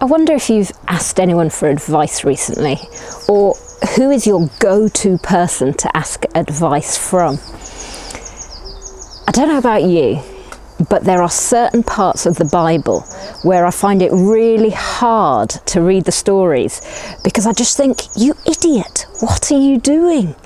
[0.00, 2.76] I wonder if you've asked anyone for advice recently,
[3.28, 3.54] or
[3.96, 7.38] who is your go to person to ask advice from?
[9.26, 10.22] I don't know about you,
[10.88, 13.00] but there are certain parts of the Bible
[13.42, 16.80] where I find it really hard to read the stories
[17.24, 20.36] because I just think, you idiot, what are you doing?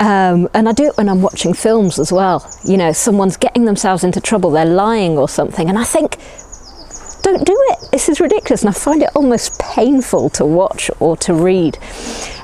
[0.00, 2.50] Um, and I do it when I'm watching films as well.
[2.64, 6.16] You know, someone's getting themselves into trouble, they're lying or something, and I think,
[7.22, 7.90] don't do it.
[7.92, 8.62] This is ridiculous.
[8.62, 11.78] And I find it almost painful to watch or to read.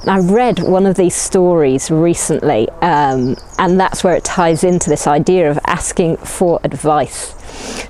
[0.03, 4.89] And I read one of these stories recently, um, and that's where it ties into
[4.89, 7.35] this idea of asking for advice.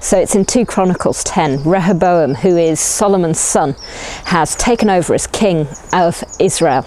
[0.00, 1.64] So it's in 2 Chronicles 10.
[1.64, 3.74] Rehoboam, who is Solomon's son,
[4.24, 6.87] has taken over as king of Israel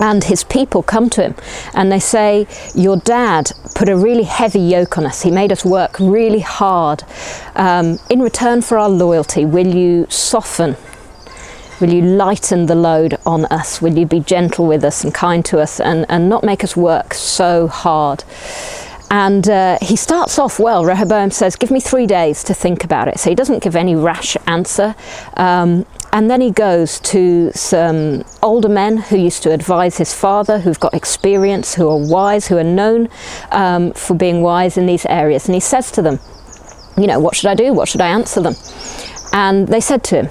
[0.00, 1.34] and his people come to him
[1.74, 5.22] and they say, Your dad put a really heavy yoke on us.
[5.22, 7.02] He made us work really hard.
[7.54, 10.76] Um, in return for our loyalty, will you soften?
[11.80, 13.82] Will you lighten the load on us?
[13.82, 16.76] Will you be gentle with us and kind to us and, and not make us
[16.76, 18.22] work so hard?
[19.10, 20.84] And uh, he starts off well.
[20.84, 23.18] Rehoboam says, Give me three days to think about it.
[23.20, 24.94] So he doesn't give any rash answer.
[25.36, 30.60] Um, and then he goes to some older men who used to advise his father,
[30.60, 33.08] who've got experience, who are wise, who are known
[33.50, 35.46] um, for being wise in these areas.
[35.46, 36.18] And he says to them,
[36.96, 37.72] You know, what should I do?
[37.72, 38.54] What should I answer them?
[39.32, 40.28] And they said to him,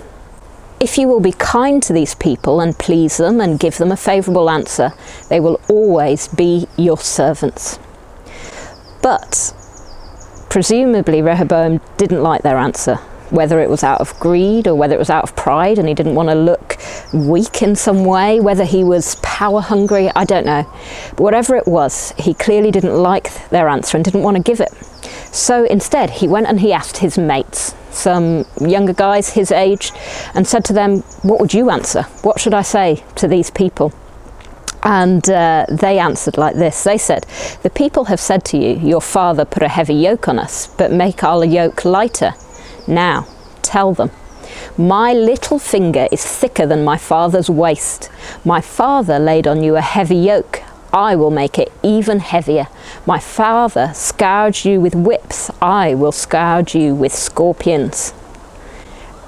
[0.84, 3.96] if you will be kind to these people and please them and give them a
[3.96, 4.92] favourable answer,
[5.30, 7.80] they will always be your servants.
[9.04, 9.54] But
[10.50, 13.00] presumably, Rehoboam didn't like their answer
[13.34, 15.94] whether it was out of greed or whether it was out of pride and he
[15.96, 16.78] didn't want to look
[17.14, 20.72] weak in some way, whether he was power hungry, I don't know.
[21.10, 24.60] But whatever it was, he clearly didn't like their answer and didn't want to give
[24.60, 24.72] it.
[25.34, 29.92] So instead, he went and he asked his mates, some younger guys his age,
[30.36, 32.04] and said to them, What would you answer?
[32.22, 33.94] What should I say to these people?
[34.84, 37.26] And uh, they answered like this They said,
[37.64, 40.92] The people have said to you, Your father put a heavy yoke on us, but
[40.92, 42.34] make our yoke lighter.
[42.88, 43.28] Now,
[43.62, 44.12] tell them.
[44.78, 48.12] My little finger is thicker than my father's waist.
[48.44, 50.62] My father laid on you a heavy yoke.
[50.92, 52.68] I will make it even heavier.
[53.08, 55.50] My father scourged you with whips.
[55.60, 58.14] I will scourge you with scorpions.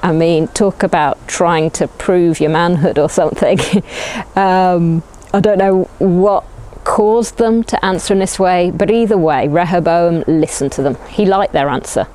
[0.04, 3.58] I mean, talk about trying to prove your manhood or something.
[4.36, 5.02] um,
[5.36, 6.46] I don't know what
[6.86, 10.96] caused them to answer in this way, but either way, Rehoboam listened to them.
[11.10, 12.08] He liked their answer.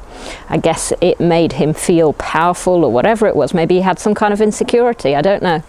[0.49, 3.53] I guess it made him feel powerful or whatever it was.
[3.53, 5.63] Maybe he had some kind of insecurity, I don't know.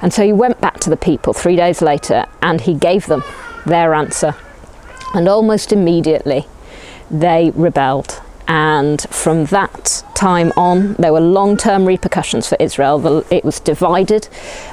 [0.00, 3.24] And so he went back to the people three days later and he gave them
[3.64, 4.36] their answer.
[5.12, 6.46] And almost immediately
[7.10, 8.22] they rebelled.
[8.46, 13.24] And from that time on, there were long term repercussions for Israel.
[13.28, 14.28] It was divided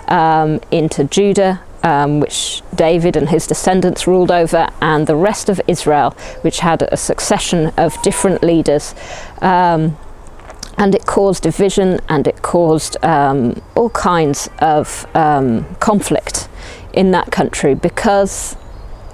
[0.09, 5.61] um, into Judah um, which David and his descendants ruled over, and the rest of
[5.67, 6.11] Israel,
[6.41, 8.95] which had a succession of different leaders.
[9.41, 9.97] Um,
[10.77, 16.49] and it caused division and it caused um, all kinds of um, conflict
[16.93, 18.55] in that country because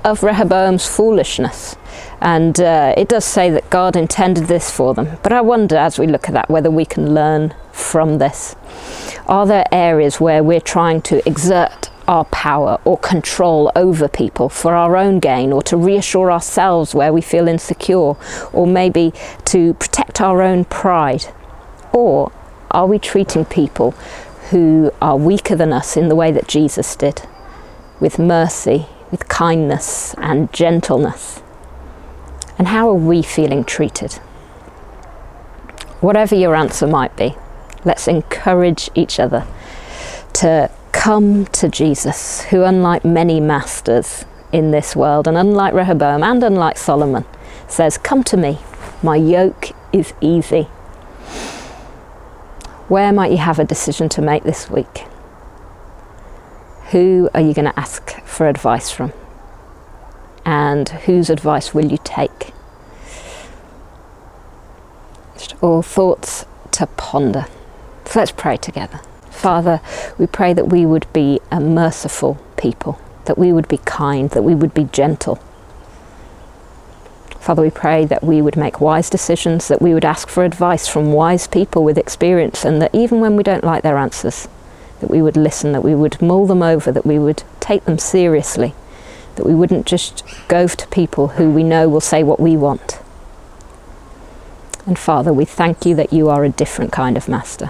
[0.05, 1.75] of Rehoboam's foolishness.
[2.21, 5.17] And uh, it does say that God intended this for them.
[5.21, 8.55] But I wonder, as we look at that, whether we can learn from this.
[9.27, 14.73] Are there areas where we're trying to exert our power or control over people for
[14.73, 18.15] our own gain or to reassure ourselves where we feel insecure
[18.51, 19.13] or maybe
[19.45, 21.25] to protect our own pride?
[21.93, 22.31] Or
[22.71, 23.91] are we treating people
[24.49, 27.21] who are weaker than us in the way that Jesus did,
[27.99, 31.43] with mercy, with kindness and gentleness?
[32.57, 34.13] And how are we feeling treated?
[36.01, 37.35] Whatever your answer might be,
[37.85, 39.45] let's encourage each other
[40.33, 46.43] to come to Jesus, who, unlike many masters in this world, and unlike Rehoboam and
[46.43, 47.25] unlike Solomon,
[47.67, 48.59] says, Come to me,
[49.01, 50.63] my yoke is easy.
[52.87, 55.05] Where might you have a decision to make this week?
[56.91, 59.13] Who are you going to ask for advice from?
[60.43, 62.51] And whose advice will you take?
[65.35, 67.45] Just all thoughts to ponder.
[68.05, 69.01] So let's pray together.
[69.39, 69.79] Father,
[70.17, 74.41] we pray that we would be a merciful people, that we would be kind, that
[74.41, 75.39] we would be gentle.
[77.39, 80.89] Father, we pray that we would make wise decisions, that we would ask for advice
[80.89, 84.49] from wise people with experience, and that even when we don't like their answers,
[84.99, 87.97] that we would listen, that we would mull them over, that we would take them
[87.97, 88.73] seriously,
[89.37, 92.99] that we wouldn't just go to people who we know will say what we want.
[94.85, 97.69] And Father, we thank you that you are a different kind of master.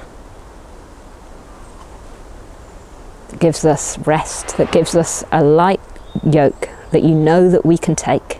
[3.40, 5.82] Gives us rest, that gives us a light
[6.24, 8.40] yoke that you know that we can take.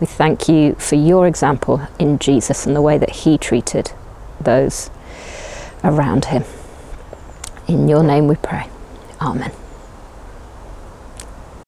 [0.00, 3.92] We thank you for your example in Jesus and the way that he treated
[4.40, 4.90] those
[5.82, 6.44] around him.
[7.66, 8.68] In your name we pray.
[9.20, 9.52] Amen.